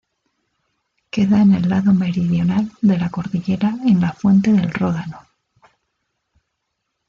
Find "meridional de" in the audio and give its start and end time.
1.93-2.97